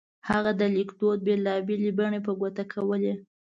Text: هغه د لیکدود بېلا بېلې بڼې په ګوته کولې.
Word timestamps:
هغه 0.29 0.51
د 0.59 0.61
لیکدود 0.75 1.17
بېلا 1.27 1.55
بېلې 1.67 1.91
بڼې 1.97 2.19
په 2.25 2.31
ګوته 2.39 2.63
کولې. 2.73 3.13